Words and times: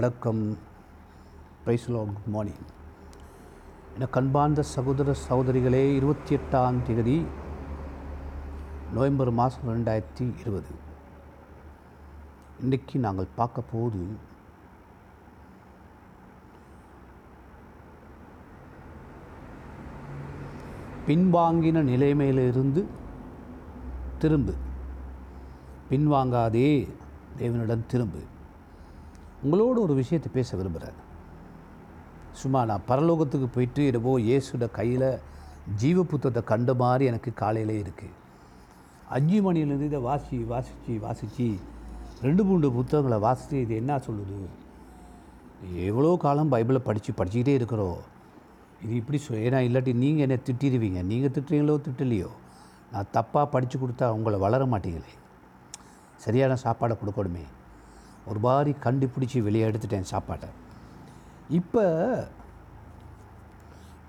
வணக்கம். 0.00 0.58
பிரைஸ்லோ 1.64 1.98
good 2.04 2.26
morning 2.26 2.62
என 3.94 4.06
கண்பார்ந்த 4.06 4.62
சகோதர 4.62 5.14
சகோதரிகளே 5.28 5.94
இருபத்தி 5.94 6.36
எட்டாம் 6.36 6.82
தேதி 6.82 7.26
நவம்பர் 8.94 9.30
மாதம் 9.30 9.68
ரெண்டாயிரத்தி 9.68 10.38
இருபது. 10.40 10.72
இன்றைக்கி 12.62 12.94
நாங்கள் 12.94 13.28
பார்க்க 13.36 13.62
போது 13.72 14.06
பின்வாங்கின 21.06 21.82
நிலைமையிலிருந்து 21.92 22.84
திரும்பு. 24.18 24.54
பின்வாங்காதே 25.90 26.88
தேவனிடம் 27.38 27.86
திரும்பு. 27.86 28.20
உங்களோட 29.44 29.76
ஒரு 29.86 29.94
விஷயத்தை 30.00 30.30
பேச 30.36 30.56
விரும்புகிறேன். 30.56 30.98
சும்மா 32.40 32.60
நான் 32.70 32.88
பரலோகத்துக்கு 32.88 33.46
போயிட்டு 33.54 33.82
என்னவோ 33.90 34.12
இயேசுட 34.28 34.66
கையில் 34.78 35.10
ஜீவ 35.80 36.02
புத்தத்தை 36.10 36.40
கண்ட 36.50 36.70
மாதிரி 36.82 37.04
எனக்கு 37.10 37.30
காலையிலே 37.40 37.76
இருக்குது 37.84 38.16
அஞ்சு 39.16 39.38
மணிலேருந்து 39.46 39.88
இதை 39.90 40.00
வாசி 40.08 40.36
வாசித்து 40.50 40.94
வாசித்து 41.04 41.46
ரெண்டு 42.26 42.42
மூன்று 42.48 42.68
புத்தகங்களை 42.76 43.18
வாசித்து 43.24 43.56
இது 43.64 43.74
என்ன 43.82 43.92
சொல்லுது? 44.06 44.38
எவ்வளோ 45.88 46.10
காலம் 46.24 46.52
பைபிளை 46.52 46.80
படித்து 46.88 47.12
படிச்சுக்கிட்டே 47.18 47.54
இருக்கிறோம் 47.60 48.00
இது 48.84 48.92
இப்படி 49.00 49.18
சொல் 49.24 49.44
ஏன்னா 49.46 49.60
இல்லாட்டி 49.68 49.92
நீங்கள் 50.02 50.24
என்னை 50.26 50.38
திட்டிடுவீங்க 50.48 51.00
நீங்கள் 51.12 51.32
திட்டுறீங்களோ 51.36 51.76
திட்டலையோ? 51.86 52.30
நான் 52.92 53.10
தப்பாக 53.16 53.46
படித்து 53.54 53.78
கொடுத்தா 53.78 54.06
உங்களை 54.18 54.38
வளர 54.44 54.64
மாட்டீங்களே. 54.74 55.12
சரியான 56.24 56.56
சாப்பாடை 56.64 56.94
கொடுக்கணுமே. 57.02 57.44
ஒரு 58.24 58.38
மாதிரி 58.38 58.70
கண்டுபிடிச்சி 58.84 59.42
வெளியே 59.42 59.70
எடுத்துட்டேன் 59.70 60.10
சாப்பாட்டை. 60.12 60.48
இப்போ 61.48 61.84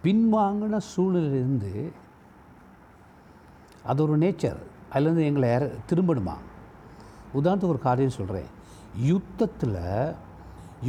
பின்வாங்கின 0.03 0.79
சூழலிருந்து 0.93 1.73
அது 3.83 4.03
ஒரு 4.03 4.17
நேச்சர் 4.17 4.59
அதுலேருந்து 4.93 5.27
எங்களை 5.29 5.49
யார 5.49 5.63
திரும்பணுமா? 5.89 6.35
உதாரணத்துக்கு 7.33 7.73
ஒரு 7.75 7.79
காரியம் 7.79 8.17
சொல்கிறேன். 8.17 8.49
யுத்தத்தில் 9.11 10.15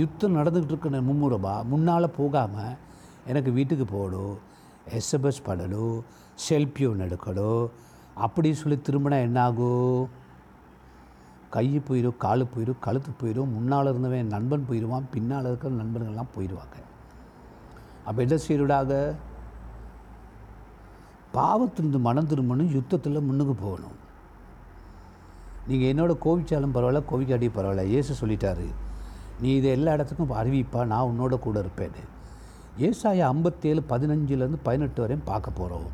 யுத்தம் 0.00 0.36
நடந்துக்கிட்டு 0.36 0.72
இருக்கிற 0.74 1.00
மும்முரமாக 1.02 1.64
முன்னால் 1.64 2.16
போகாமல் 2.16 2.76
எனக்கு 3.26 3.52
வீட்டுக்கு 3.52 3.84
போகணும் 3.84 4.38
எஸ்எம்எஸ் 4.98 5.46
பண்ணணும் 5.46 5.96
செல்ஃபியோன் 6.48 7.04
எடுக்கணும் 7.06 7.70
அப்படி 8.14 8.54
சொல்லி 8.54 8.78
திரும்பினா 8.78 9.18
என்னாகும்? 9.26 10.08
கை 11.56 11.66
போயிடும் 11.88 12.20
காலு 12.24 12.44
போயிடும் 12.52 12.82
கழுத்து 12.86 13.10
போயிடும் 13.20 13.52
முன்னால் 13.56 13.90
இருந்தவன் 13.90 14.32
நண்பன் 14.34 14.68
போயிடுவான் 14.68 15.10
பின்னால் 15.14 15.48
இருக்கிற 15.50 15.72
நண்பர்கள்லாம் 15.82 16.32
போயிடுவாங்க 16.36 16.76
அப்போ 18.08 18.18
என்ன 18.26 18.36
செய்யறாக 18.44 18.92
பாவத்திலிருந்து 21.36 21.98
மனம் 22.06 22.30
திரும்பணும் 22.30 22.72
யுத்தத்தில் 22.76 23.26
முன்னுக்கு 23.26 23.54
போகணும். 23.64 23.98
நீங்கள் 25.68 25.90
என்னோட 25.92 26.12
கோவிச்சாலும் 26.24 26.74
பரவாயில்ல 26.76 27.00
கோவிக்காட்டி 27.10 27.48
பரவாயில்ல 27.56 27.84
இயேசு 27.92 28.12
சொல்லிட்டாரு. 28.20 28.66
நீ 29.42 29.50
இதை 29.58 29.70
எல்லா 29.76 29.94
இடத்துக்கும் 29.96 30.34
அறிவிப்பா 30.40 30.80
நான் 30.92 31.08
உன்னோட 31.10 31.36
கூட 31.46 31.56
இருப்பேன்னு. 31.64 32.02
ஏசாயா 32.88 33.24
ஐம்பத்தேழு 33.34 33.82
பதினஞ்சுலேருந்து 33.92 34.60
பதினெட்டு 34.68 35.02
வரையும் 35.04 35.28
பார்க்க 35.30 35.58
போகிறோம் 35.60 35.88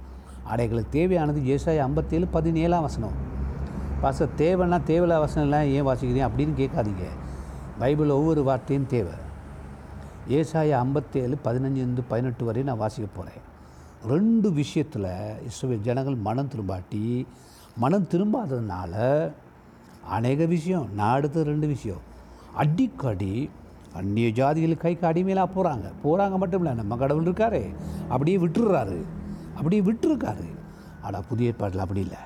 அடைகளுக்கு 0.53 0.94
தேவையானது 0.99 1.41
ஏசாயா 1.55 1.82
ஐம்பத்தேழு 1.88 2.28
பதினேழாம் 2.37 2.87
வசனம். 2.88 3.16
பாச 4.03 4.26
தேவைன்னா 4.38 4.78
தேவையில்ல 4.88 5.16
வசனம்லாம் 5.25 5.70
ஏன் 5.76 5.86
வாசிக்கிறீங்க 5.86 6.22
அப்படின்னு 6.26 6.54
கேட்காதீங்க. 6.59 7.06
பைபிள் 7.78 8.09
ஒவ்வொரு 8.09 8.42
வார்த்தையும் 8.42 8.86
தேவை. 8.86 9.16
ஏசாய 10.28 10.70
ஐம்பத்தேழு 10.70 11.38
பதினஞ்சுலேருந்து 11.44 12.03
பதினெட்டு 12.08 12.44
வரையும் 12.44 12.70
நான் 12.70 12.82
வாசிக்க 12.84 13.08
போகிறேன் 13.14 13.42
ரெண்டு 14.06 14.53
விஷயத்தில் 14.53 15.08
இஸ்ரவேல் 15.48 15.81
ஜனங்கள் 15.81 16.14
மனம் 16.14 16.48
திரும்பாட்டி 16.48 17.26
மனம் 17.76 18.06
திரும்பாததுனால 18.12 18.94
அநேக 20.16 20.47
விஷயம் 20.47 20.87
நான் 20.94 21.16
அடுத்தது 21.16 21.44
ரெண்டு 21.44 21.66
விஷயம். 21.66 22.03
அடிக்கடி 22.54 23.50
அந்நிய 23.94 24.28
ஜாதிகளுக்கு 24.28 24.84
கைக்கு 24.87 25.06
அடிமையிலாக 25.06 25.48
போகிறாங்க 25.56 25.87
போகிறாங்க 26.04 26.37
மட்டும் 26.37 26.60
இல்லை 26.60 26.76
நம்ம 26.76 26.97
கடவுள் 26.97 27.25
இருக்காரு. 27.25 27.62
அப்படியே 28.08 28.37
விட்டுடுறாரு 28.37 28.98
அப்படியே 29.56 29.82
விட்டுருக்காரு. 29.82 30.48
ஆனால் 31.03 31.25
புதிய 31.28 31.48
ஏற்பாட்டில் 31.50 31.81
அப்படி 31.81 32.00
இல்லை. 32.00 32.22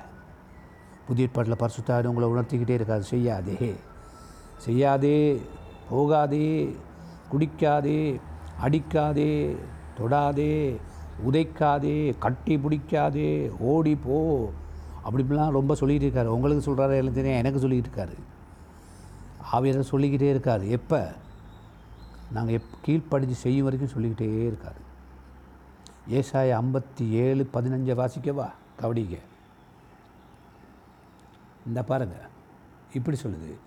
புதிய 1.07 1.27
ஏற்பாட்டில் 1.33 1.53
பரிசுத்தாரு 1.53 2.05
உங்களை 2.05 2.29
உணர்த்திக்கிட்டே 2.29 2.69
இருக்காது. 2.69 3.03
செய்யாதே. 3.03 3.75
செய்யாதே. 4.57 5.41
போகாதே. 5.89 6.75
குடிக்காதே. 7.31 8.19
அடிக்காதே. 8.63 9.55
தொடாதே. 9.99 10.75
உதைக்காதே. 11.31 12.17
கட்டி 12.19 12.55
பிடிக்காதே. 12.55 13.51
ஓடி 13.59 13.95
போ. 13.95 14.51
அப்படிலாம் 15.09 15.51
ரொம்ப 15.51 15.73
சொல்லிகிட்டு 15.73 16.09
இருக்காரு 16.09 16.25
உங்களுக்கு 16.25 16.75
சொல்கிறாரு 16.75 16.97
எல்லாம் 16.97 17.15
எனக்கு 17.15 17.69
சொல்லிக்கிட்டு 17.69 17.83
இருக்காரு 17.95 18.17
ஆவியரை 19.53 19.79
சொல்லிக்கிட்டே 19.79 20.29
இருக்கார். 20.29 20.61
எப்போ? 20.61 21.13
நாங்கள் 22.31 22.53
எப் 22.53 22.63
கீழ்ப்படிஞ்சு 22.85 23.31
செய்யும் 23.31 23.63
வரைக்கும் 23.63 23.91
சொல்லிக்கிட்டே 23.91 24.45
இருக்கார். 24.45 24.75
ஏசாய 26.09 26.61
ஐம்பத்தி 26.61 27.09
ஏழு 27.09 27.49
பதினஞ்சை 27.53 27.97
வாசிக்கவா? 27.97 28.51
கபடிக்கு 28.81 29.17
இந்த 31.67 31.83
பாருங்க. 31.83 32.15
இப்படி 32.93 33.17
சொல்லுது. 33.23 33.57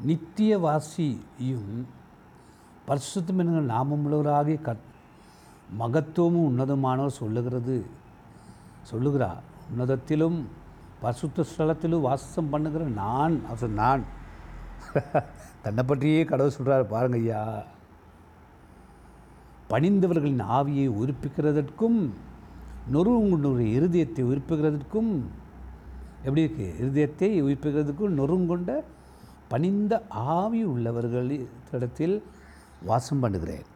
நித்திய 0.00 0.58
வாசியும் 0.58 1.86
பரிசுத்தம் 2.88 3.38
என்கிற 3.38 3.74
நாமமுள்ளவராகிய 3.74 4.60
கத் 4.62 4.92
மகத்துவமும் 5.78 6.58
உன்னதமானவர் 6.58 7.06
சொல்லுகிறது. 7.06 7.86
சொல்லுகிறா 8.92 9.32
உன்னதத்திலும் 9.76 10.44
பரிசுத்த 11.00 11.44
ஸ்தலத்திலும் 11.56 12.00
வாசம் 12.00 12.48
பண்ணுகிற 12.48 12.84
நான் 12.84 13.46
அவர் 13.46 13.68
நான். 13.68 14.04
தன்னை 15.62 15.84
பற்றியே 15.84 16.24
கடவுள் 16.24 16.52
சொல்கிறார் 16.52 16.86
பாருங்க 16.86 17.16
ஐயா. 17.16 17.62
பணிந்தவர்களின் 19.70 20.42
ஆவியை 20.42 20.90
உயிர்ப்பிக்கிறதற்கும் 20.90 22.10
நொறுங்குடைய 22.92 23.80
இருதயத்தை 23.80 24.24
உயிர்ப்பிக்கிறதற்கும் 24.24 25.22
எப்படி 26.24 26.44
இருக்குது 26.44 26.76
இருதயத்தை 26.82 27.28
உயிர்ப்பிக்கிறதுக்குள் 27.46 28.18
நொறுங்கொண்ட 28.20 28.72
பணிந்த 29.52 29.94
ஆவி 30.36 30.60
உள்ளவர்களிடத்தில் 30.72 32.16
வாசம் 32.88 33.22
பண்ணுகிறேன். 33.22 33.66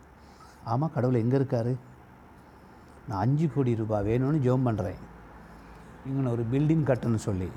ஆமாம் 0.72 0.92
கடவுள் 0.94 1.20
எங்கே 1.22 1.36
இருக்கார்? 1.41 1.72
நான் 3.09 3.22
அஞ்சு 3.25 3.47
கோடி 3.54 3.72
ரூபாய் 3.81 4.06
வேணும்னு 4.09 4.41
ஜோம் 4.47 4.66
பண்ணுறேன் 4.69 5.00
இங்கே 6.09 6.31
ஒரு 6.34 6.44
பில்டிங் 6.53 6.86
கட்டணும்னு 6.91 7.26
சொல்லி. 7.28 7.48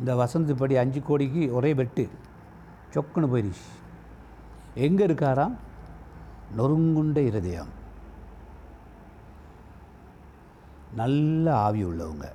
இந்த 0.00 0.12
வசந்தப்படி 0.22 0.74
அஞ்சு 0.82 1.00
கோடிக்கு 1.08 1.42
ஒரே 1.58 1.70
வெட்டு. 1.80 2.04
சொக்குன்னு 2.94 3.30
போயிடுச்சு 3.32 3.66
எங்கே 4.86 5.06
இருக்காராம்? 5.06 5.54
நொறுங்குண்ட 6.58 7.18
இருதயம். 7.30 7.72
நல்ல 11.00 11.46
ஆவி 11.66 11.82
உள்ளவங்க. 11.90 12.28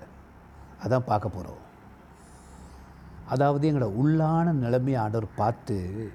அதான் 0.86 1.10
பார்க்க 1.12 1.36
போகிறோம் 1.36 1.63
அதாவது 3.30 3.72
எங்களோட 3.72 3.92
உள்ளான 4.02 4.52
நிலைமையை 4.52 5.02
ஆண்டவர் 5.02 5.36
பார்த்து 5.36 6.12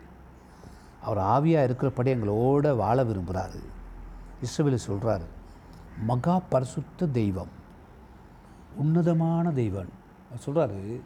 அவர் 1.03 1.19
ஆவியாக 1.19 1.67
இருக்கிறபடி 1.69 2.11
எங்களோட 2.15 2.77
வாழ 2.77 3.05
விரும்புகிறாரு 3.05 3.61
இஸ்ரவேல் 4.43 4.87
சொல்கிறாரு 4.89 5.27
மகா 6.05 6.41
பரிசுத்த 6.49 7.07
தெய்வம் 7.07 7.55
உன்னதமான 8.77 9.53
தெய்வன். 9.53 9.89
சொல்கிறாரு 10.47 11.01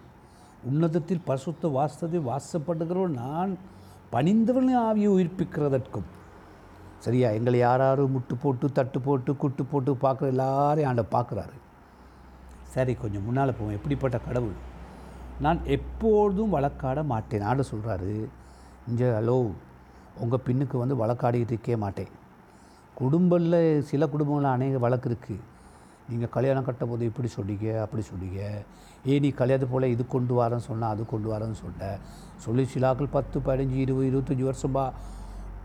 உன்னதத்தில் 0.65 1.23
பரிசுத்த 1.25 1.69
வாசத்தை 1.69 2.21
வாசப்படுகிறவன் 2.21 3.19
நான் 3.23 3.59
பணிந்தவன் 4.11 4.77
ஆவியை 4.77 5.11
உயிர்ப்பிக்கிறதற்கும். 5.17 6.09
சரியா? 6.99 7.31
எங்களை 7.31 7.59
யாராரும் 7.59 8.15
முட்டு 8.17 8.35
போட்டு 8.43 8.73
தட்டு 8.73 9.01
போட்டு 9.01 9.37
குட்டு 9.37 9.65
போட்டு 9.65 9.93
பார்க்குற 9.95 10.27
எல்லாரையும் 10.27 10.91
ஆண்டை 10.91 11.05
பார்க்குறாரு. 11.11 11.57
சரி 12.69 12.95
கொஞ்சம் 12.95 13.25
முன்னால் 13.25 13.57
போவோம். 13.59 13.73
எப்படிப்பட்ட 13.73 14.19
கடவுள்? 14.19 14.71
நான் 15.45 15.61
எப்பொழுதும் 15.77 16.55
வழக்காட 16.55 17.01
மாட்டேன். 17.13 17.45
ஆட 17.51 17.63
சொல்கிறாரு 17.71 18.13
இங்கே 18.91 19.09
ஹலோ 19.17 19.37
உங்கள் 20.23 20.45
பின்னுக்கு 20.47 20.77
வந்து 20.83 20.97
வழக்காடிக்கிட்டு 21.03 21.55
இருக்கே 21.55 21.77
மாட்டேன். 21.85 22.11
குடும்பத்தில் 23.01 23.59
சில 23.91 24.07
குடும்பங்களில் 24.13 24.55
அநேக 24.57 24.79
வழக்கு 24.85 25.09
இருக்குது 25.11 25.45
நீங்கள் 26.11 26.33
கல்யாணம் 26.37 26.67
கட்டும் 26.69 26.91
போது 26.93 27.05
இப்படி 27.11 27.29
சொன்னீங்க 27.37 27.67
அப்படி 27.85 28.03
சொன்னீங்க 28.11 28.41
ஏ 29.11 29.19
நீ 29.25 29.29
கல்யாணத்து 29.41 29.73
போல் 29.73 29.93
இது 29.95 30.03
கொண்டு 30.15 30.35
வரேன்னு 30.41 30.69
சொன்னால் 30.71 30.93
அது 30.95 31.03
கொண்டு 31.13 31.29
வரேன்னு 31.33 31.59
சொன்ன. 31.65 31.91
சொல்லி 32.45 32.65
சிலாக்கள் 32.73 33.15
பத்து 33.17 33.37
பதினஞ்சு 33.47 33.79
இருபது 33.85 34.09
இருபத்தஞ்சி 34.11 34.45
வருஷமா 34.51 34.85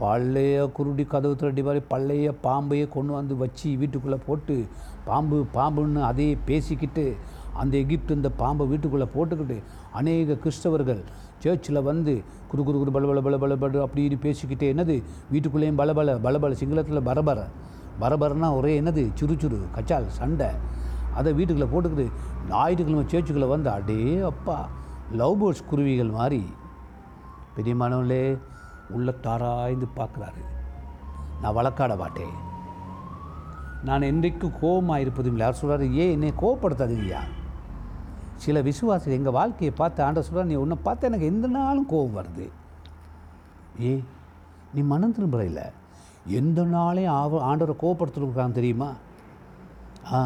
பழைய 0.01 0.57
குருடி 0.77 1.03
கதவு 1.13 1.35
திரட்டி 1.39 1.61
மாதிரி 1.67 1.81
பழைய 1.93 2.27
பாம்பையே 2.45 2.85
கொண்டு 2.95 3.11
வந்து 3.19 3.35
வச்சு 3.43 3.69
வீட்டுக்குள்ளே 3.81 4.19
போட்டு 4.27 4.55
பாம்பு 5.07 5.37
பாம்புன்னு 5.57 6.01
அதையே 6.09 6.33
பேசிக்கிட்டு 6.49 7.05
அந்த 7.57 7.77
எகிப்து 7.77 8.15
இந்த 8.15 8.29
பாம்பை 8.29 8.67
வீட்டுக்குள்ளே 8.67 9.07
போட்டுக்கிட்டு 9.15 9.63
அநேக 9.91 10.33
கிறிஸ்தவர்கள் 10.33 11.03
சர்ச்சில் 11.39 11.81
வந்து 11.81 12.23
குரு 12.47 12.63
குரு 12.63 12.77
குரு 12.77 12.91
பல 12.91 13.05
பல 13.07 13.21
பல 13.21 13.37
பல 13.37 13.55
பல 13.55 13.85
அப்படின்னு 13.85 14.17
பேசிக்கிட்டே 14.25 14.67
என்னது? 14.73 15.03
வீட்டுக்குள்ளேயும் 15.31 15.75
பல 15.75 15.93
பல 15.93 16.17
பல 16.17 16.39
பல 16.39 16.53
சிங்களத்தில் 16.53 17.01
பரபர 17.01 17.47
பரபரன்னா 18.01 18.55
ஒரே 18.55 18.81
என்னது? 18.81 19.11
சுறு 19.13 19.35
சுறு 19.37 19.59
கச்சால் 19.75 20.07
சண்டை. 20.07 20.47
அதை 21.15 21.33
வீட்டுக்குள்ளே 21.33 21.69
போட்டுக்கிட்டு 21.71 22.11
ஞாயிற்றுக்கிழமை 22.49 23.05
சேர்ச்சுக்குள்ளே 23.05 23.47
வந்து 23.47 23.69
அடே 23.69 24.19
அப்பா 24.21 24.69
லவ் 25.11 25.43
பேர்ட்ஸ் 25.43 25.65
குருவிகள் 25.69 26.09
மாதிரி. 26.09 26.43
பெரியமானவர்களே 27.55 28.37
உள்ள 28.89 29.11
தாராய்ந்து 29.11 29.87
பார்க்குறாரு. 29.95 30.43
நான் 31.41 31.53
வழக்காட 31.53 31.95
மாட்டேன். 31.95 32.35
நான் 33.83 34.01
என்றைக்கும் 34.01 34.59
கோபமாக 34.59 35.01
இருப்பதும் 35.01 35.35
இல்லை. 35.35 35.47
யார் 35.47 35.61
சொல்கிறாரு 35.61 35.91
ஏன் 35.93 36.11
என்னை 36.11 36.33
கோவப்படுத்தாதீங்கய்யா? 36.41 37.21
சில 38.43 38.61
விசுவாசிகள் 38.67 39.17
எங்கள் 39.19 39.37
வாழ்க்கையை 39.39 39.71
பார்த்து 39.81 40.05
ஆண்ட 40.05 40.21
சொல்கிறார் 40.25 40.49
நீ 40.51 40.57
உன்னை 40.63 40.77
பார்த்து 40.87 41.07
எனக்கு 41.09 41.29
எந்த 41.31 41.47
நாளும் 41.57 41.89
கோபம் 41.93 42.17
வருது. 42.19 42.45
ஏ 43.87 43.91
நீ 44.73 44.81
மனம் 44.93 45.15
திரும்புகிற 45.17 45.43
இல்லை? 45.51 45.65
எந்த 46.39 46.61
நாளையும் 46.75 47.15
ஆவ 47.21 47.41
ஆண்டவரை 47.49 47.75
கோவப்படுத்துருக்காங்க 47.83 48.57
தெரியுமா? 48.59 48.89
ஆ 50.17 50.21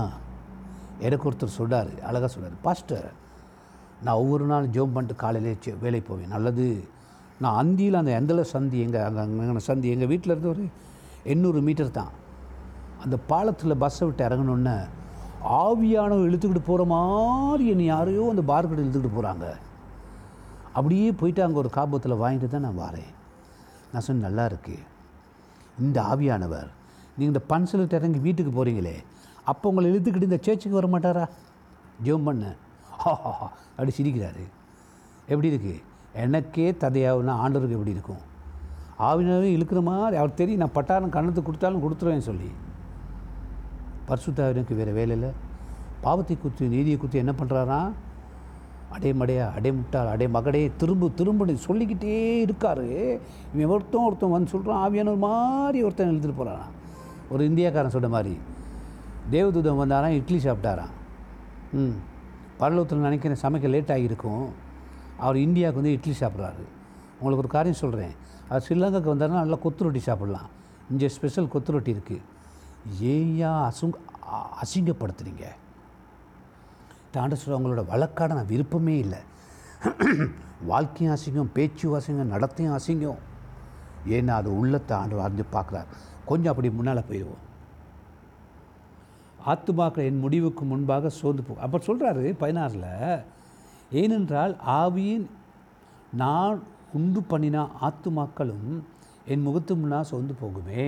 எனக்கு 1.08 1.28
ஒருத்தர் 1.30 1.58
சொல்கிறார் 1.60 1.92
அழகாக 2.10 2.30
சொல்கிறார் 2.34 2.63
பாஸ்டர் 2.68 3.10
நான் 4.06 4.19
ஒவ்வொரு 4.22 4.46
நாளும் 4.52 4.74
ஜோம் 4.75 4.94
பண்ணிட்டு 4.96 5.16
காலையிலே 5.24 5.75
வேலைக்கு 5.84 6.07
போவேன். 6.10 6.34
நல்லது. 6.36 6.68
நான் 7.44 7.57
அந்தியில் 7.62 8.00
அந்த 8.00 8.12
எந்தல 8.19 8.42
சந்தி 8.54 8.78
எங்கள் 8.86 9.06
அங்கே 9.07 9.22
அங்கே 9.46 9.64
சந்தி 9.69 9.88
எங்கள் 9.94 10.10
வீட்டில் 10.12 10.34
இருந்து 10.34 10.52
ஒரு 10.54 10.64
எண்ணூறு 11.34 11.60
மீட்டர் 11.68 11.98
தான். 12.00 12.12
அந்த 13.04 13.16
பாலத்தில் 13.31 13.81
பஸ்ஸை 13.84 14.04
விட்டு 14.07 14.24
இறங்கணுன்னு 14.28 14.75
ஆவியானவர் 15.62 16.28
இழுத்துக்கிட்டு 16.30 16.70
போகிற 16.70 16.84
மாதிரி 16.94 17.66
என்னை 17.74 17.86
யாரையோ 17.86 18.24
அந்த 18.34 18.44
பார்க்கிட்ட 18.52 18.84
இழுத்துக்கிட்டு 18.84 19.18
போகிறாங்க 19.18 19.46
அப்படியே 20.78 21.08
போயிட்டு 21.20 21.44
அங்கே 21.44 21.60
ஒரு 21.64 21.70
காபத்தில் 21.78 22.22
வாங்கிட்டு 22.24 22.48
தான் 22.50 22.66
நான் 22.68 22.82
வரேன். 22.86 23.12
நான் 23.92 24.06
சொன்னேன் 24.06 24.28
நல்லா 24.28 24.46
இருக்கு. 24.52 24.76
இந்த 25.84 25.98
ஆவியானவர் 26.12 26.70
நீங்கள் 27.18 27.34
இந்த 27.34 27.44
பன்சலுக்கு 27.52 27.98
இறங்கி 28.00 28.20
வீட்டுக்கு 28.26 28.52
போகிறீங்களே 28.58 28.96
அப்போ 29.52 29.70
உங்களை 29.70 29.88
இழுத்துக்கிட்டு 29.92 30.30
இந்த 30.30 30.40
சேர்ச்சுக்கு 30.46 30.80
வர 30.80 30.90
மாட்டாரா? 30.94 31.26
ஜெபம் 32.06 32.28
பண்ண. 32.30 32.56
அப்படி 33.76 33.94
சிரிக்கிறாரு. 33.98 34.44
எப்படி 35.32 35.52
இருக்கு? 35.54 35.76
எனக்கே 36.24 36.72
ததையாவுன்னா 36.84 37.34
ஆண்டவருக்கு 37.44 37.78
எப்படி 37.78 37.96
இருக்கும்? 37.98 38.22
ஆவினாவே 39.10 39.48
இழுக்கிற 39.58 39.82
மாதிரி 39.84 40.16
அவர் 40.22 40.40
தெரியும் 40.42 40.62
நான் 40.64 40.78
பட்டாரம் 40.78 41.16
கண்ணத்துக்கு 41.16 41.50
கொடுத்தாலும் 41.50 41.84
கொடுத்துருவேன் 41.84 42.30
சொல்லி. 42.30 42.50
பரிசுத்தாவினுக்கு 44.07 44.75
வேறு 44.75 44.92
வேலை 44.92 45.15
இல்லை. 45.15 45.30
பாவத்தை 46.01 46.38
குத்தி 46.42 46.68
நீதியை 46.68 46.98
குத்தி 46.98 47.18
என்ன 47.18 47.33
பண்ணுறாராம் 47.44 47.92
அடே 48.89 49.12
மடையா 49.12 49.53
அடே 49.53 49.71
முட்டாள் 49.71 50.07
அடே 50.07 50.27
மகடே 50.27 50.71
திரும்ப 50.77 51.09
திரும்ப 51.09 51.53
சொல்லிக்கிட்டே 51.56 52.45
இருக்காரு. 52.45 53.19
இவன் 53.56 53.65
ஒருத்தன் 53.65 54.06
ஒருத்தன் 54.06 54.31
வந்து 54.31 54.50
சொல்கிறான் 54.50 54.81
ஆவியானவர் 54.83 55.18
மாதிரி 55.18 55.83
ஒருத்தன் 55.83 56.09
எழுதிட்டு 56.09 56.33
போகிறான் 56.38 56.65
ஒரு 57.30 57.45
இந்தியாக்காரன் 57.45 57.89
சொன்ன 57.89 58.07
மாதிரி. 58.07 58.38
தேவதூதம் 59.31 59.80
வந்தாராம் 59.81 60.09
இட்லி 60.09 60.38
சாப்பிட்டாராம். 60.38 60.94
ம். 61.74 61.95
பரலோகத்தில் 62.59 63.06
நினைக்கிறேன் 63.07 63.38
சமைக்க 63.42 63.69
லேட் 63.69 63.92
ஆகியிருக்கும். 63.92 64.50
அவர் 65.19 65.38
இந்தியாவுக்கு 65.38 65.81
வந்து 65.81 65.92
இட்லி 65.92 66.13
சாப்பிட்றாரு. 66.19 66.63
உங்களுக்கு 67.19 67.38
ஒரு 67.38 67.47
காரியம் 67.47 67.77
சொல்கிறேன் 67.77 68.12
அது 68.50 68.65
ஸ்ரீலங்காவுக்கு 68.65 69.15
வந்தாருன்னா 69.15 69.42
நல்லா 69.44 69.56
கொத்து 69.56 69.83
ரொட்டி 69.83 70.01
சாப்பிட்லாம். 70.06 70.50
இங்கே 70.89 71.09
ஸ்பெஷல் 71.09 71.47
கொத்து 71.47 71.71
ரொட்டி 71.71 71.94
இருக்குது 71.94 72.21
ஏயா 72.89 73.51
அசுங்க 73.69 73.98
அசிங்கப்படுத்துறீங்க. 74.63 75.45
தாண்ட 77.12 77.36
சொல்ல 77.36 77.57
அவங்களோட 77.57 77.83
வழக்காட 77.86 78.33
நான் 78.33 78.51
விருப்பமே 78.54 78.98
இல்லை. 78.98 79.19
வாழ்க்கையும் 80.66 81.16
அசிங்கம் 81.16 81.54
பேச்சு 81.54 82.00
அசிங்கம் 82.00 82.33
நடத்தையும் 82.33 82.78
அசிங்கம். 82.78 83.22
ஏன்னா 84.07 84.33
அது 84.42 84.50
உள்ளத்தை 84.57 84.98
ஆண்டு 84.98 85.24
அறிஞ்சு 85.28 85.45
பார்க்குறார். 85.51 85.89
கொஞ்சம் 86.25 86.51
அப்படி 86.51 86.69
முன்னால் 86.72 87.10
போயிடுவோம் 87.10 87.45
ஆத்துமாக்கள் 89.51 90.07
என் 90.10 90.19
முடிவுக்கு 90.19 90.66
முன்பாக 90.66 91.10
சோர்ந்து 91.10 91.44
போ 91.44 91.54
அப்போ 91.66 91.78
சொல்கிறாரு 91.88 92.24
பதினாறில் 92.42 93.24
ஏனென்றால் 93.92 94.54
ஆவியின் 94.66 95.25
நான் 96.12 96.63
உண்டு 96.94 97.22
பண்ணினா 97.30 97.63
ஆத்துமாக்களும் 97.81 98.69
என் 99.25 99.42
முகத்து 99.42 99.75
முன்னால் 99.75 100.04
சோர்ந்து 100.04 100.36
போகுமே. 100.42 100.86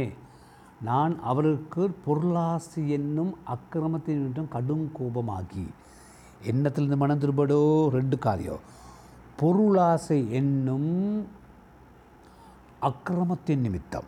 நான் 0.83 1.21
அவருக்கு 1.21 1.89
பொருளாசி 2.05 2.89
என்னும் 2.89 3.37
அக்கிரமத்தின் 3.43 4.17
நிமித்தம் 4.17 4.47
கடும் 4.47 4.91
கோபமாகி 4.99 5.67
எண்ணத்திலிருந்து 6.43 6.97
மனம் 6.97 7.19
திரும்படோ? 7.19 7.87
ரெண்டு 7.87 8.19
காரியம். 8.19 8.59
பொருளாசை 9.35 10.31
என்னும் 10.31 11.27
அக்கிரமத்தின் 12.81 13.59
நிமித்தம். 13.59 14.03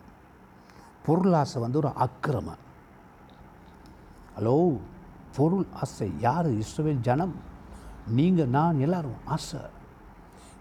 பொருளாசை 1.06 1.60
வந்து 1.60 1.78
ஒரு 1.78 1.88
அக்கிரமம். 1.88 2.62
ஹலோ 4.38 4.78
பொருள் 5.36 5.66
ஆசை 5.72 6.12
யார்? 6.20 6.46
இஸ்ரவேல் 6.46 7.00
ஜனம். 7.00 7.34
நீங்கள் 8.08 8.48
நான் 8.48 8.80
எல்லாரும் 8.80 9.24
ஆசை. 9.24 9.60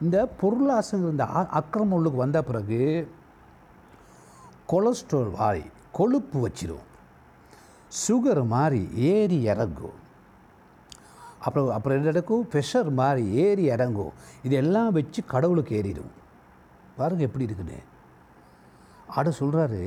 இந்த 0.01 0.29
பொருளாசைங்கிற 0.41 1.09
இந்த 1.09 1.25
அக்கிரமம் 1.25 1.94
உள்ளுக்கு 1.94 2.17
வந்த 2.17 2.44
பிறகு 2.44 3.12
கொலஸ்ட்ரால் 4.71 5.31
வாரி 5.38 5.63
கொழுப்பு 5.91 6.38
வச்சிரும். 6.47 6.85
சுகர் 8.07 8.41
மாதிரி 8.53 8.81
ஏறி 9.12 9.38
இறங்கும். 9.51 9.97
அப்புறம் 11.39 11.69
அப்புறம் 11.75 11.97
என்ன 11.97 12.09
நடக்கும்? 12.12 12.47
ப்ரெஷர் 12.51 12.89
மாதிரி 13.00 13.23
ஏறி 13.44 13.63
இறங்கும். 13.63 14.13
இதெல்லாம் 14.44 14.91
வச்சு 14.91 15.25
கடவுளுக்கு 15.25 15.73
ஏறிடும் 15.81 16.13
பாருங்கள் 16.97 17.27
எப்படி 17.27 17.44
இருக்குன்னு. 17.44 17.79
ஆட 19.07 19.33
சொல்கிறாரு 19.39 19.81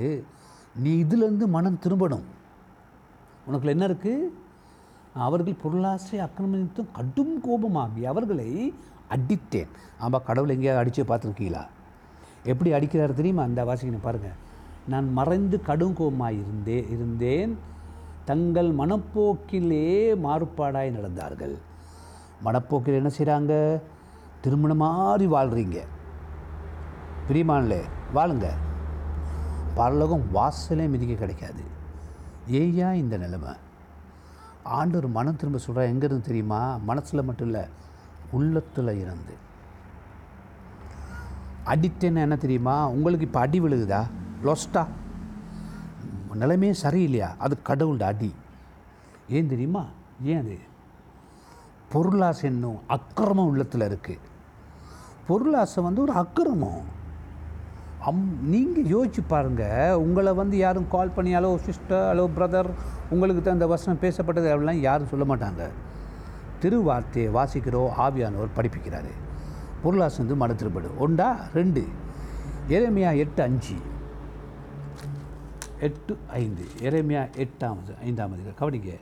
நீ 0.84 0.90
இதுலேருந்து 1.02 1.46
மனம் 1.46 1.80
திரும்பணும். 1.84 2.26
உனக்குள்ள 3.48 3.74
என்ன 3.76 3.86
இருக்குது 3.86 4.30
அவர்கள் 5.26 5.60
பொருளாசை 5.62 6.18
அக்கிரமித்தும் 6.26 6.92
கடும் 6.92 7.34
கோபமாகி 7.46 8.02
அவர்களை 8.12 8.74
அடித்தேன். 9.14 9.72
ஆமாம் 9.98 10.26
கடவுள் 10.26 10.54
எங்கேயாவது 10.56 10.82
அடித்து 10.82 11.02
பார்த்துருக்கீங்களா? 11.10 11.62
எப்படி 12.44 12.72
அடிக்கிறாரு 12.72 13.14
தெரியுமா? 13.20 13.42
அந்த 13.42 13.64
வாசிக்கணும் 13.64 14.06
பாருங்கள் 14.08 14.46
நான் 14.88 15.12
மறைந்து 15.12 15.60
கடும் 15.60 16.20
இருந்தே 16.20 16.86
இருந்தேன். 16.90 17.58
தங்கள் 18.24 18.74
மனப்போக்கிலே 18.74 20.14
மாறுபாடாய் 20.24 20.94
நடந்தார்கள். 20.96 21.54
மனப்போக்கில் 22.40 22.94
என்ன 22.94 23.10
செய்கிறாங்க 23.18 23.80
திருமணம் 24.40 24.76
மாதிரி 24.76 25.26
வாழ்கிறீங்க 25.26 25.80
பிரியமானலே 27.28 27.80
வாழுங்க. 28.14 28.46
பரலோகம் 29.74 30.24
வாசலே 30.34 30.88
மிதிக்க 30.88 31.14
கிடைக்காது. 31.14 31.62
ஏயா 32.48 32.92
இந்த 32.92 33.16
நிலைமை. 33.16 33.52
ஆண்டவர் 34.62 35.10
மனம் 35.10 35.36
திரும்ப 35.36 35.58
சொல்கிறா 35.66 35.84
எங்கேருந்து 35.84 36.20
தெரியுமா? 36.20 36.76
மனசில் 36.76 37.22
மட்டும் 37.22 37.46
இல்லை 37.46 37.64
உள்ளத்தில் 38.30 38.88
இருந்து. 38.88 39.34
அடித்தேன்னு 41.66 42.24
என்ன 42.26 42.36
தெரியுமா? 42.36 42.88
உங்களுக்கு 42.88 43.26
இப்போ 43.26 43.40
அடி 43.40 43.60
விழுகுதா? 43.60 44.06
லொஸ்டா. 44.44 44.86
நிலைமையே 46.34 46.74
சரியில்லையா? 46.82 47.36
அது 47.38 47.58
கடவுளோட 47.68 48.02
அடி. 48.02 48.34
ஏன் 49.28 49.48
தெரியுமா? 49.48 49.84
ஏன் 50.22 50.38
அது? 50.38 50.58
பொருளாசை 51.92 52.42
என்னும் 52.42 52.80
அக்கிரமம் 52.86 53.46
உள்ளத்தில் 53.46 53.80
இருக்குது 53.80 54.18
பொருளாசை 55.28 55.82
வந்து 55.82 56.02
ஒரு 56.02 56.12
அக்கிரமம். 56.12 56.96
அம் 58.00 58.50
நீங்கள் 58.50 58.84
யோசிச்சு 58.84 59.20
பாருங்கள் 59.28 59.92
உங்களை 59.92 60.32
வந்து 60.32 60.56
யாரும் 60.56 60.88
கால் 60.88 61.10
பண்ணி 61.10 61.34
ஹலோ 61.34 61.56
சிஸ்டர் 61.56 62.04
ஹலோ 62.10 62.28
பிரதர் 62.36 62.70
உங்களுக்கு 63.10 63.42
தான் 63.42 63.54
இந்த 63.54 63.66
வசனம் 63.66 64.00
பேசப்பட்டது 64.00 64.48
அப்படிலாம் 64.54 64.80
யாரும் 64.80 65.06
சொல்ல 65.06 65.34
மாட்டாங்க. 65.34 65.68
திருவார்த்தையை 66.62 67.30
வாசிக்கிறோ 67.38 67.88
ஆவியானவர் 67.98 68.56
படிப்பிக்கிறாரு. 68.56 69.12
பொருளாசை 69.82 70.18
வந்து 70.18 70.36
மன 70.36 70.52
திருப்படு 70.52 71.48
ரெண்டு. 71.52 71.86
எளிமையாக 72.68 73.16
எட்டு 73.16 73.42
அஞ்சு. 73.42 73.74
எட்டு 75.86 76.16
ஐந்து. 76.32 76.64
எரேமியா 76.88 77.22
எட்டாவது 77.44 77.92
ஐந்தாவது 78.04 78.52
கவனிங்க. 78.60 78.92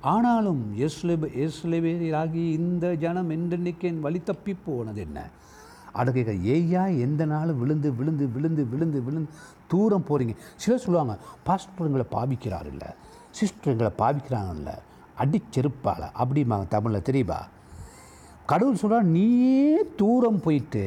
ஆனாலும் 0.00 0.62
எஸ்லேப 0.86 1.28
எஸ்லேவேராகி 1.44 2.44
இந்த 2.60 2.94
ஜனம் 2.94 3.30
என்றென்னைக்கு 3.30 3.86
என் 3.90 4.00
வழி 4.00 4.20
தப்பி 4.20 4.52
போனது 4.66 5.00
என்ன? 5.00 5.18
அடக்க 5.92 6.32
ஏயா 6.54 6.82
எந்த 7.06 7.22
நாளும் 7.24 7.58
விழுந்து 7.58 7.88
விழுந்து 7.98 8.28
விழுந்து 8.28 8.62
விழுந்து 8.72 8.98
விழுந்து 9.02 9.30
தூரம் 9.68 10.06
போகிறீங்க 10.08 10.34
சிலர் 10.56 10.82
சொல்லுவாங்க 10.84 11.14
பாஸ்டருங்களை 11.46 12.06
பாவிக்கிறார் 12.16 12.68
இல்லை 12.72 12.90
சிஸ்டர் 13.30 13.94
பாவிக்கிறாங்கல்ல. 14.02 14.70
அடிச்செருப்பால். 15.22 16.04
அப்படிமாங்க 16.22 16.68
தமிழில் 16.68 17.08
தெரியுமா 17.08 17.40
கடவுள் 18.46 18.80
சொல்கிறார் 18.82 19.08
நீயே 19.16 19.82
தூரம் 19.96 20.40
போயிட்டு 20.40 20.84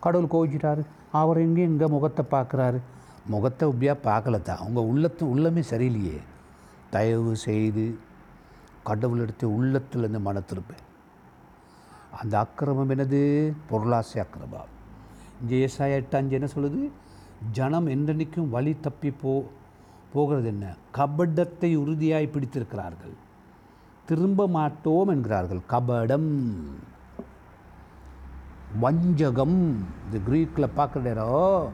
கடவுள் 0.00 0.32
கோவிச்சிட்டாரு. 0.34 0.82
அவர் 1.10 1.38
எங்கே 1.38 1.62
எங்கள் 1.62 1.88
முகத்தை 1.88 2.24
பார்க்குறாரு? 2.30 2.80
முகத்தை 3.32 3.64
உப்பியாக 3.70 4.04
பார்க்கல 4.08 4.38
தான் 4.42 4.62
உங்கள் 4.66 4.88
உள்ளத்து 4.90 5.24
உள்ளமே 5.32 5.62
சரியில்லையே. 5.72 6.18
தயவு 6.94 7.32
செய்து 7.46 7.84
கடவுளிடத்தை 8.88 9.46
உள்ளத்துலேருந்து 9.56 10.20
மன 10.28 10.40
திருப்பேன் 10.40 10.86
அந்த 12.20 12.34
அக்கிரமம் 12.38 12.90
என்னது? 12.90 13.20
பொருளாசை 13.70 14.18
அக்கிரமம். 14.22 14.70
இங்கே 15.40 15.58
ஏசாய 15.66 15.98
எட்டாஞ்சு 16.00 16.36
என்ன 16.38 16.48
சொல்லுது? 16.54 16.80
ஜனம் 17.58 17.86
என்றென்னைக்கும் 17.86 18.48
வழி 18.54 18.72
தப்பி 18.80 19.10
போ 19.22 19.32
போகிறது 20.14 20.48
என்ன? 20.48 20.66
கபடத்தை 20.96 21.70
உறுதியாய் 21.82 22.32
பிடித்திருக்கிறார்கள். 22.34 23.14
திரும்ப 24.08 24.46
மாட்டோம் 24.56 25.12
என்கிறார்கள். 25.14 25.62
கபடம். 25.72 26.30
வஞ்சகம். 28.82 29.60
இது 30.08 30.18
கிரீக்கில் 30.26 30.74
பார்க்குற 30.76 31.02
நேரம். 31.08 31.70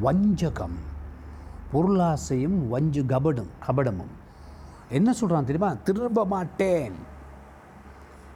வஞ்சகம். 0.00 0.78
பொருளாசையும் 1.72 2.68
வஞ்சு 2.68 3.02
கபடும் 3.02 3.50
கபடமும். 3.66 4.12
என்ன 4.88 5.12
சொல்கிறான் 5.12 5.44
தெரியுமா? 5.44 5.74
திரும்ப 5.84 6.24
மாட்டேன். 6.24 6.92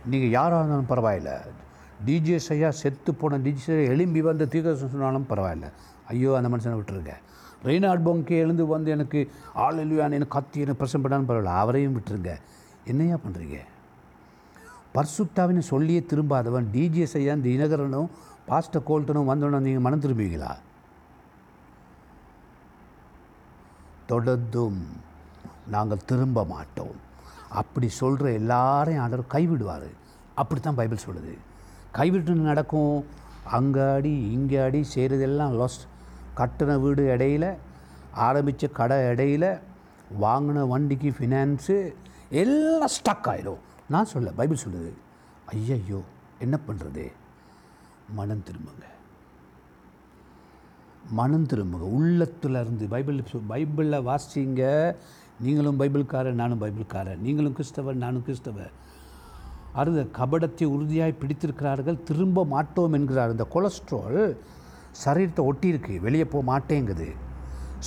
நீங்கள் 0.04 0.30
யாராக 0.30 0.64
இருந்தாலும் 0.64 0.90
பரவாயில்ல. 0.90 1.40
டிஜே 2.06 2.40
ஐயா 2.48 2.70
செத்து 2.70 3.14
போன 3.14 3.38
டிஜே 3.38 3.76
எலும்பி 3.92 4.20
வந்து 4.20 4.48
தீர்க்கதர்சனம் 4.48 4.90
சொன்னாலும் 4.90 5.26
பரவாயில்ல. 5.28 5.72
ஐயோ 6.08 6.36
அந்த 6.36 6.48
மனுஷனை 6.48 6.76
விட்டுருங்க. 6.78 7.14
ரெய்னாட் 7.64 8.02
பொங்கே 8.02 8.38
எழுந்து 8.38 8.66
வந்து 8.66 8.90
எனக்கு 8.90 9.30
ஆள் 9.52 9.86
இல்லையான்னு 9.86 10.18
எனக்கு 10.18 10.28
கத்தி 10.28 10.60
எனக்கு 10.60 10.84
பிரசன் 10.84 11.02
பண்ணாலும் 11.02 11.28
பரவாயில்ல. 11.28 11.56
அவரையும் 11.56 11.96
விட்டுருங்க. 11.96 12.34
என்னையா 12.84 13.14
பண்ணுறீங்க 13.14 13.58
பர்சுத்தாவின்னு 14.94 15.58
சொல்லியே 15.58 16.06
திரும்பாதவன் 16.10 16.66
டிஜே 16.72 17.06
ஐயா 17.12 17.34
தினகரனும் 17.34 18.08
பாஸ்டர் 18.46 18.82
கோல்டனும் 18.88 19.28
வந்தோன்னு 19.30 19.58
நீங்கள் 19.58 19.80
மனம் 19.80 20.00
திரும்புவீங்களா? 20.00 20.56
தொடர்ந்தும் 24.12 24.80
நாங்கள் 25.74 26.04
திரும்ப 26.10 26.44
மாட்டோம். 26.54 26.96
அப்படி 27.60 27.88
சொல்கிற 28.00 28.26
எல்லாரையும் 28.40 29.02
ஆண்டவர் 29.04 29.32
கைவிடுவார். 29.34 29.90
அப்படி 30.40 30.60
தான் 30.60 30.78
பைபிள் 30.80 31.04
சொல்லுது. 31.06 31.34
கைவிட்டு 31.98 32.34
நடக்கும்? 32.50 32.96
அங்கே 33.56 33.84
அடி 33.96 34.14
இங்கே 34.36 34.58
அடி 34.66 34.80
செய்கிறதெல்லாம் 34.94 35.56
லாஸ்ட் 35.60 35.84
கட்டின 36.38 36.76
வீடு 36.84 37.02
இடையில 37.14 37.44
ஆரம்பித்த 38.26 38.68
கடை 38.78 38.96
இடையில 39.10 39.44
வாங்கின 40.24 40.64
வண்டிக்கு 40.72 41.10
ஃபினான்ஸு 41.18 41.76
எல்லாம் 42.42 42.94
ஸ்டக் 42.96 43.28
ஆகிடும் 43.32 43.62
நான் 43.94 44.10
சொல்ல 44.14 44.30
பைபிள் 44.40 44.62
சொல்லுது 44.64 44.92
ஐயையோ 45.54 46.00
என்ன 46.44 46.56
பண்ணுறது 46.68 47.04
மனம் 48.18 48.44
திரும்புங்க. 48.48 48.86
மனம் 51.10 51.46
திரும்புங்க 51.46 51.98
உள்ளத்துல 51.98 52.60
இருந்து 52.60 52.86
பைபிள் 52.86 53.22
பைபிளில் 53.48 54.00
வாசிங்க. 54.00 54.94
நீங்களும் 55.40 55.80
பைபிள்காரன் 55.80 56.32
நானும் 56.32 56.60
பைபிள்காரன் 56.60 57.18
நீங்களும் 57.18 57.52
கிறிஸ்தவர் 57.52 57.94
நானும் 57.94 58.22
கிறிஸ்தவர். 58.22 58.70
அருத 59.72 60.02
கபடத்தை 60.02 60.64
உறுதியாய் 60.64 61.18
பிடித்திருக்கிறார்கள். 61.18 62.02
திரும்ப 62.02 62.44
மாட்டோம் 62.44 62.92
என்கிறார். 62.92 63.30
இந்த 63.30 63.46
கொலஸ்ட்ரால் 63.54 64.36
சரீரத்தை 65.04 65.48
ஒட்டியிருக்கு. 65.52 66.00
வெளியே 66.00 66.24
போக 66.24 66.44
மாட்டேங்குது. 66.44 67.08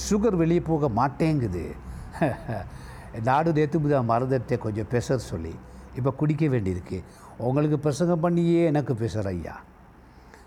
சுகர் 0.09 0.35
வெளியே 0.35 0.59
போக 0.59 0.89
மாட்டேங்குது. 0.89 1.75
நாடு 3.23 3.51
நேற்றுமுதா 3.51 4.03
மறந்துட்டே 4.03 4.57
கொஞ்சம் 4.57 4.85
பெசர் 4.91 5.15
சொல்லி. 5.15 5.55
இப்போ 5.95 6.11
குடிக்க 6.11 6.45
வேண்டியிருக்கு. 6.45 7.03
உங்களுக்கு 7.37 7.79
பிரசங்கம் 7.79 8.19
பண்ணியே 8.19 8.65
எனக்கு 8.65 8.93
பெசர் 8.93 9.25
ஐயா. 9.25 9.61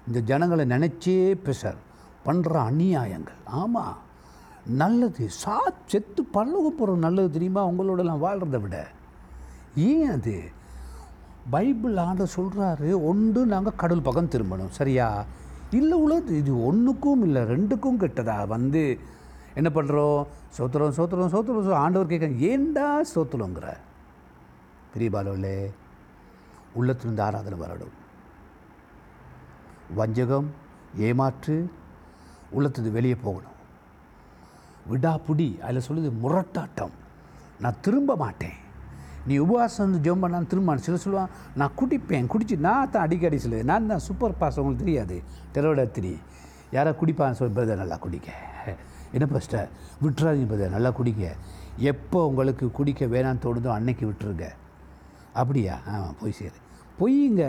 இந்த 0.07 0.21
ஜனங்களை 0.21 0.65
நினச்சே 0.65 1.39
பெசர் 1.45 1.75
பண்ணுற 2.27 2.55
அநியாயங்கள். 2.71 3.41
ஆமாம் 3.45 3.99
நல்லது 4.67 5.31
சா 5.31 5.73
செத்து 5.87 6.25
பல்லவ 6.25 6.71
போகிற 6.71 6.97
நல்லது 6.97 7.31
தெரியுமா? 7.31 7.69
அவங்களோடலாம் 7.69 8.25
வாழ்கிறத 8.25 8.61
விட. 8.61 8.89
ஏன் 9.77 10.11
அது? 10.11 10.43
பைபிள் 11.51 11.97
ஆண்ட 11.97 12.27
சொல்கிறாரு 12.37 13.05
ஒன்று 13.05 13.47
நாங்கள் 13.47 13.77
கடல் 13.77 14.03
பக்கம் 14.03 14.29
திரும்பணும். 14.29 14.69
சரியா? 14.69 15.25
இல்லை 15.71 15.99
உலகத்து 15.99 16.39
இது 16.39 16.65
ஒன்றுக்கும் 16.65 17.23
இல்லை 17.23 17.43
ரெண்டுக்கும் 17.43 17.99
கெட்டதா? 17.99 18.47
வந்து 18.47 18.99
என்ன 19.55 19.71
பண்ணுறோம் 19.75 20.27
சோத்துறோம் 20.59 20.95
சோத்துறோம் 20.99 21.33
சோத்துறோம் 21.35 21.67
சோ 21.67 21.73
ஆண்டவர் 21.73 22.07
கேட்க 22.07 22.27
ஏண்டா 22.27 23.01
சோத்துறோங்கிற 23.15 23.77
பெரிய 24.93 25.11
உள்ளத்திலிருந்து 26.73 27.23
ஆராதனை 27.23 27.59
வரணும். 27.59 27.95
வஞ்சகம் 29.95 30.51
ஏமாற்று 30.97 31.71
உள்ளத்துது 32.57 32.91
வெளியே 32.99 33.17
போகணும். 33.27 33.57
விடாப்புடி 34.91 35.49
அதில் 35.67 35.87
சொல்லுது 35.89 36.11
முரட்டாட்டம். 36.23 36.95
நான் 37.63 37.81
திரும்ப 37.87 38.17
மாட்டேன். 38.25 38.57
நீ 39.27 39.35
உபவாசம் 39.45 39.85
வந்து 39.85 40.01
ஜெபம் 40.05 40.23
பண்ணால் 40.23 40.47
திரும்ப 40.53 40.77
சில 40.87 40.97
சொல்லுவான் 41.03 41.33
நான் 41.61 41.75
குடிப்பேன் 41.81 42.31
குடிச்சு 42.33 42.57
நான் 42.67 42.91
தான் 42.95 43.05
அடிக்கடி 43.07 43.37
சொல்லுவேன் 43.45 43.69
நான் 43.73 43.91
தான் 43.91 44.03
சூப்பர் 44.07 44.39
பாஸ் 44.41 44.59
உங்களுக்கு 44.61 44.85
தெரியாது. 44.85 45.17
தெருவோட 45.55 45.83
திரி 45.97 46.13
யாரோ 46.77 46.91
குடிப்பான்னு 47.01 47.39
சொல்லி 47.41 47.55
பிரதர் 47.59 47.83
நல்லா 47.83 47.99
குடிக்க. 48.05 48.31
என்ன 49.17 49.27
பஸ்டர் 49.35 49.69
விட்டுறாதீங்க 50.05 50.49
பிரதர் 50.53 50.75
நல்லா 50.77 50.91
குடிக்க. 50.99 51.23
எப்போ 51.91 52.19
உங்களுக்கு 52.31 52.67
குடிக்க 52.79 53.07
வேணான்னு 53.15 53.43
தோணுதோ 53.45 53.71
அன்னைக்கு 53.79 54.05
விட்டுருங்க. 54.11 54.47
அப்படியா? 55.41 55.75
ஆமாம் 55.93 56.17
போய் 56.21 56.39
சேரு. 56.39 56.59
பொய்யுங்க 56.99 57.45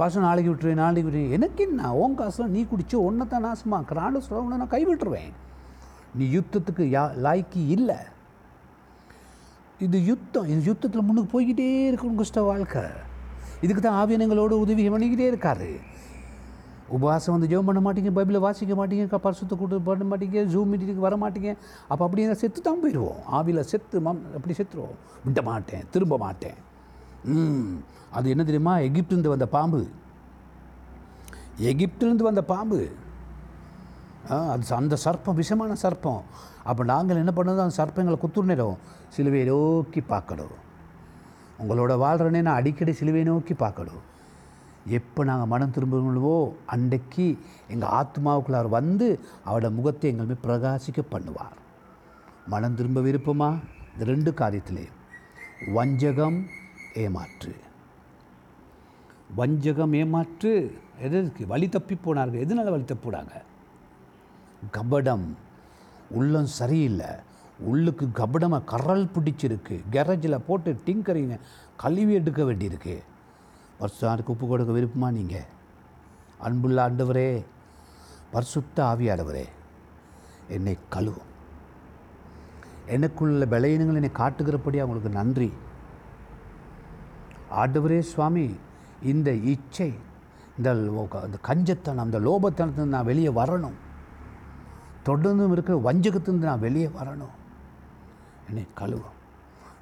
பாசம் 0.00 0.22
நாளைக்கு 0.22 0.54
விட்டுரு 0.54 0.74
நாளைக்கு 0.74 1.10
விட்டுரு. 1.10 1.30
எனக்கு 1.30 1.64
என்ன? 1.64 1.94
உன் 1.94 2.18
காசுலாம் 2.18 2.46
நீ 2.46 2.64
குடிச்சு 2.64 2.96
ஒன்றை 2.96 3.26
தான் 3.26 3.44
நாசமாக்குற 3.44 3.98
ஆண்டு 3.98 4.22
சொல்ல 4.22 4.56
நான் 4.56 4.70
கைவிட்டுருவேன். 4.70 5.32
நீ 6.14 6.36
யுத்தத்துக்கு 6.36 6.84
யா 6.94 7.10
லாய்க்கு 7.22 7.68
இல்லை. 7.68 7.96
இது 9.80 10.04
யுத்தம். 10.04 10.48
இது 10.48 10.62
யுத்தத்தில் 10.62 11.02
முன்னுக்கு 11.02 11.40
போய்கிட்டே 11.40 11.94
இருக்கணும் 11.94 12.14
கஷ்ட 12.14 12.42
வாழ்க்கை. 12.42 12.82
இதுக்கு 13.60 13.82
தான் 13.82 14.08
ஆவியனங்களோட 14.08 14.50
உதவி 14.50 14.88
பண்ணிக்கிட்டே 14.88 15.34
இருக்காரு. 15.34 15.76
உபவாசம் 16.88 17.38
வந்து 17.38 17.46
ஜெபம் 17.46 17.66
பண்ண 17.66 17.92
மாட்டீங்க 17.92 18.12
பைபிளை 18.12 18.38
வாசிக்க 18.38 18.86
மாட்டீங்க 18.86 19.06
க- 19.06 19.18
பரிசுத்த 19.18 19.56
கூட்டு 19.56 19.80
பண்ண 19.80 20.16
மாட்டீங்க 20.16 20.44
ஜூம் 20.46 20.72
மீட்டிங்க்கு 20.72 20.98
வர 20.98 21.16
மாட்டீங்க. 21.16 21.56
அப்போ 21.88 22.04
அப்படியே 22.04 22.34
செத்து 22.34 22.60
தான் 22.60 22.78
போயிடுவோம் 22.84 23.18
ஆவியில் 23.32 23.60
செத்து 23.60 24.00
மம் 24.00 24.20
அப்படி 24.36 24.54
செத்துருவோம். 24.56 24.96
விட 25.24 25.42
மாட்டேன் 25.42 25.82
திரும்ப 25.90 26.18
மாட்டேன். 26.18 26.68
அது 28.10 28.28
என்ன 28.30 28.42
தெரியுமா? 28.42 28.78
எகிப்திலிருந்து 28.78 29.28
வந்த 29.28 29.46
பாம்பு. 29.46 29.88
எகிப்திலிருந்து 31.60 32.22
வந்த 32.22 32.42
பாம்பு. 32.42 32.90
ஆ, 34.30 34.48
அது 34.48 34.66
ச- 34.68 34.72
அந்த 34.72 34.96
சர்ப்பம் 35.04 35.42
விஷமான 35.42 35.76
சர்ப்பம். 35.82 36.20
அப்போ 36.64 36.84
நாங்கள் 36.84 37.16
என்ன 37.16 37.32
பண்ணது 37.36 37.58
அந்த 37.58 37.68
சர்ப்பங்களை 37.76 38.18
குத்துணிடும் 38.18 38.76
சிலுவையை 39.16 39.44
நோக்கி 39.44 40.00
பார்க்கணும். 40.00 40.68
உங்களோட 41.58 41.92
வாழ்கிறனே 41.92 42.42
நான் 42.42 42.54
அடிக்கடி 42.54 42.92
சிலுவையை 42.92 43.22
நோக்கி 43.22 43.54
பார்க்கணும். 43.54 44.08
எப்போ 44.86 45.24
நாங்கள் 45.24 45.48
மனம் 45.48 45.72
திரும்புங்களோ 45.72 46.52
அன்றைக்கு 46.66 47.38
எங்கள் 47.68 47.88
ஆத்மாவுக்குள்ளார் 47.88 48.68
வந்து 48.68 49.20
அவரோட 49.46 49.70
முகத்தை 49.70 50.16
எங்கள் 50.16 50.36
பிரகாசிக்க 50.42 51.00
பண்ணுவார். 51.10 51.58
மனம் 52.46 52.74
திரும்ப 52.74 53.00
விருப்பமா? 53.00 53.58
இந்த 53.92 54.04
ரெண்டு 54.04 54.30
காரியத்திலே. 54.30 54.88
வஞ்சகம் 55.72 56.46
ஏமாற்று. 56.94 57.56
வஞ்சகம் 59.36 59.92
ஏமாற்று 59.92 60.78
எதற்கு 60.98 61.46
வழி 61.46 61.68
தப்பி 61.68 61.94
போனார்கள். 61.94 62.40
எதனால் 62.40 62.70
வழி 62.70 62.84
தப்பி 62.84 63.10
கபடம். 64.72 65.26
உள்ளம் 66.10 66.46
சரியில்லை. 66.46 67.06
உள்ளுக்கு 67.58 68.10
கபடமாக 68.12 68.76
கரல் 68.76 69.08
பிடிச்சிருக்கு. 69.14 69.84
கேரேஜில் 69.90 70.38
போட்டு 70.38 70.80
டிங்கரிங்க 70.86 71.38
கழுவி 71.76 72.14
எடுக்க 72.14 72.42
வேண்டியிருக்கு. 72.42 73.02
பர்சுத்தாருக்கு 73.80 74.26
உப்பு 74.26 74.46
கொடுக்க 74.46 74.72
விருப்பமா 74.72 75.10
நீங்கள் 75.10 75.44
அன்புள்ள 76.38 76.90
ஆண்டவரே 76.90 77.44
பர்சுத்த 78.32 78.76
ஆவியாடவரே 78.76 79.44
என்னை 80.48 80.78
கழுவும். 80.92 81.28
எனக்குள்ள 82.86 83.44
விளையினங்கள் 83.44 83.94
என்னை 83.94 84.12
காட்டுகிறபடி 84.12 84.78
அவங்களுக்கு 84.78 85.08
நன்றி. 85.08 85.52
ஆண்டவரே 87.50 88.00
சுவாமி 88.00 88.56
இந்த 89.02 89.32
இச்சை 89.32 89.94
இந்த 90.56 90.98
கஞ்சத்தனம் 91.42 92.04
அந்த 92.06 92.20
லோபத்தனத்துலேருந்து 92.20 92.94
நான் 92.96 93.04
வெளியே 93.04 93.28
வரணும். 93.28 93.78
தொடர்ந்தும் 95.04 95.52
இருக்கிற 95.52 95.92
வஞ்சகத்துலேருந்து 95.92 96.48
நான் 96.50 96.60
வெளியே 96.60 96.86
வரணும். 96.86 97.34
என்னை 98.48 98.66
கழுவும். 98.78 99.16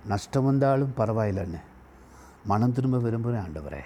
நஷ்டம் 0.07 0.45
வந்தாலும் 0.45 0.93
பரவாயில்லைன்னு 0.97 1.61
மனம் 2.45 2.73
திரும்ப 2.73 2.99
விரும்புகிறேன் 2.99 3.47
ஆண்டவரே. 3.47 3.81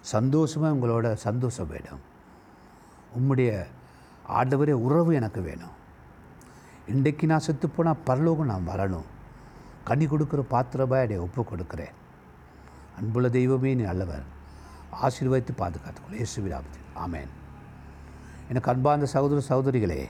சந்தோஷமாக 0.00 0.74
உங்களோட 0.74 1.14
சந்தோஷம் 1.14 1.68
வேணும். 1.68 2.00
உம்முடைய 3.18 3.66
ஆண்டவரே 4.28 4.70
உறவு 4.70 5.14
எனக்கு 5.14 5.40
வேணும். 5.40 5.74
இன்றைக்கு 6.86 7.26
நான் 7.26 7.38
செத்து 7.38 7.68
போனால் 7.68 8.02
பரலோகம் 8.04 8.46
நான் 8.46 8.68
வரணும். 8.68 9.08
கனி 9.84 10.06
கொடுக்குற 10.06 10.40
பாத்திரமாக 10.40 11.02
என்னை 11.02 11.18
ஒப்பு 11.18 11.44
கொடுக்குறேன் 11.44 12.00
அன்புள்ள 12.96 13.28
தெய்வமே 13.28 13.74
நீ 13.74 13.82
நல்லவர். 13.82 14.22
ஆசீர்வதித்து 15.02 15.52
பாதுகாத்துக்கொள். 15.58 16.18
இயேசுவிராபத்தில் 16.18 16.90
ஆமேன். 17.06 17.30
எனக்கு 18.48 18.70
அன்பார்ந்த 18.70 19.06
சகோதர 19.06 19.40
சகோதரிகளே 19.48 20.08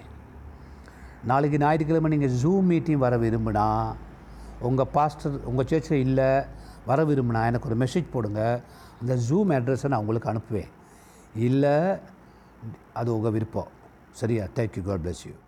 நாளைக்கு 1.25 1.59
ஞாயிற்றுக்கிழமை 1.59 2.19
நீங்கள் 2.19 2.39
ஜூம் 2.39 2.61
மீட்டிங் 2.61 2.99
வர 2.99 3.17
விரும்பினா 3.17 3.95
உங்கள் 4.61 4.91
பாஸ்டர் 4.93 5.45
உங்கள் 5.45 5.67
சேர்ச்சில் 5.67 5.93
இல்லை 5.93 6.43
வர 6.87 7.05
விரும்பினா 7.05 7.45
எனக்கு 7.45 7.69
ஒரு 7.69 7.77
மெசேஜ் 7.85 8.07
போடுங்க. 8.13 8.63
அந்த 9.01 9.15
ஜூம் 9.15 9.53
அட்ரஸை 9.53 9.89
நான் 9.89 10.01
உங்களுக்கு 10.01 10.33
அனுப்புவேன். 10.33 10.69
இல்லை 11.35 11.99
அது 12.93 13.15
உங்கள் 13.15 13.33
விருப்பம். 13.33 13.69
சரியா? 14.11 14.45
Thank you 14.45 14.83
God 14.83 15.01
bless 15.05 15.25
you 15.27 15.33